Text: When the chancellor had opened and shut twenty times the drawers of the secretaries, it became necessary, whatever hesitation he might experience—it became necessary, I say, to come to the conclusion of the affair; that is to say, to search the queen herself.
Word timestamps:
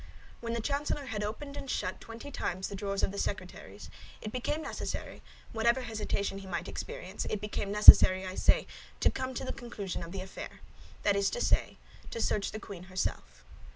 When 0.39 0.53
the 0.53 0.61
chancellor 0.61 1.05
had 1.05 1.23
opened 1.23 1.55
and 1.55 1.69
shut 1.69 2.01
twenty 2.01 2.31
times 2.31 2.67
the 2.69 2.75
drawers 2.75 3.03
of 3.03 3.11
the 3.11 3.19
secretaries, 3.19 3.91
it 4.19 4.31
became 4.31 4.63
necessary, 4.63 5.21
whatever 5.51 5.81
hesitation 5.81 6.39
he 6.39 6.47
might 6.47 6.67
experience—it 6.67 7.39
became 7.39 7.71
necessary, 7.71 8.25
I 8.25 8.33
say, 8.33 8.65
to 8.99 9.11
come 9.11 9.35
to 9.35 9.45
the 9.45 9.53
conclusion 9.53 10.01
of 10.01 10.11
the 10.11 10.21
affair; 10.23 10.61
that 11.03 11.15
is 11.15 11.29
to 11.29 11.39
say, 11.39 11.77
to 12.09 12.19
search 12.19 12.49
the 12.51 12.59
queen 12.59 12.85
herself. 12.85 13.43